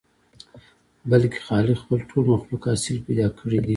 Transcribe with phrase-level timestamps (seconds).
[1.11, 3.69] بلکې خالق خپل ټول مخلوق اصيل پيدا کړي دي.